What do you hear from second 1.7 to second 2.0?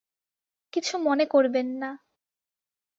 না।